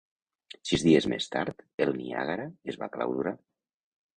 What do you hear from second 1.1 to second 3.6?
més tard, el "Niagara" es va clausurar.